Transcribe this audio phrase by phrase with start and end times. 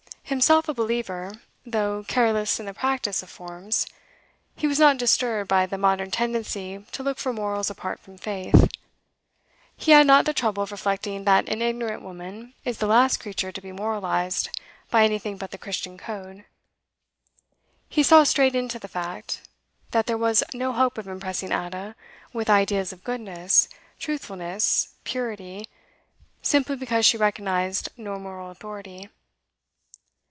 [0.31, 3.85] Himself a believer, though careless in the practice of forms,
[4.55, 8.69] he was not disturbed by the modern tendency to look for morals apart from faith;
[9.75, 13.51] he had not the trouble of reflecting that an ignorant woman is the last creature
[13.51, 14.49] to be moralised
[14.89, 16.45] by anything but the Christian code;
[17.89, 19.41] he saw straight into the fact
[19.91, 21.93] that there was no hope of impressing Ada
[22.31, 23.67] with ideas of goodness,
[23.99, 25.67] truthfulness, purity,
[26.41, 29.09] simply because she recognised no moral authority.